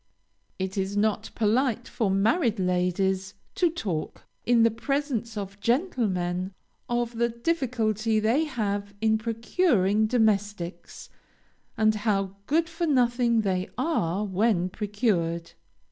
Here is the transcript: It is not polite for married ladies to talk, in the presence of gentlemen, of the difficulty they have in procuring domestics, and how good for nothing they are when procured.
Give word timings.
It 0.57 0.79
is 0.79 0.97
not 0.97 1.29
polite 1.35 1.87
for 1.87 2.09
married 2.09 2.57
ladies 2.59 3.35
to 3.53 3.69
talk, 3.69 4.23
in 4.47 4.63
the 4.63 4.71
presence 4.71 5.37
of 5.37 5.59
gentlemen, 5.59 6.55
of 6.89 7.17
the 7.19 7.29
difficulty 7.29 8.19
they 8.19 8.45
have 8.45 8.95
in 8.99 9.19
procuring 9.19 10.07
domestics, 10.07 11.11
and 11.77 11.93
how 11.93 12.35
good 12.47 12.67
for 12.67 12.87
nothing 12.87 13.41
they 13.41 13.69
are 13.77 14.25
when 14.25 14.69
procured. 14.69 15.51